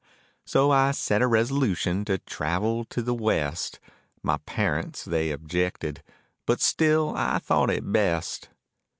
So 0.47 0.71
I 0.71 0.93
set 0.93 1.21
a 1.21 1.27
resolution 1.27 2.03
to 2.05 2.17
travel 2.17 2.85
to 2.85 3.03
the 3.03 3.13
West, 3.13 3.79
My 4.23 4.37
parents 4.47 5.05
they 5.05 5.29
objected, 5.29 6.01
but 6.47 6.59
still 6.59 7.13
I 7.15 7.37
thought 7.37 7.69
it 7.69 7.83
best. 7.93 8.49